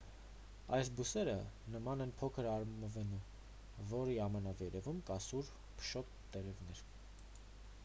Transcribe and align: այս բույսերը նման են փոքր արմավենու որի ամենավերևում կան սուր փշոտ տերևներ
այս 0.75 0.87
բույսերը 0.99 1.35
նման 1.73 2.01
են 2.05 2.13
փոքր 2.21 2.47
արմավենու 2.53 3.21
որի 3.93 4.17
ամենավերևում 4.25 5.05
կան 5.11 5.23
սուր 5.29 5.55
փշոտ 5.83 6.19
տերևներ 6.35 6.85